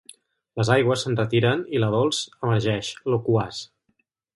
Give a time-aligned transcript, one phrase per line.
[0.61, 3.67] Les aigües s'enretiren i la Dols emergeix, loquaç.